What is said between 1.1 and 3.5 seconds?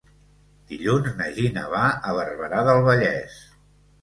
na Gina va a Barberà del Vallès.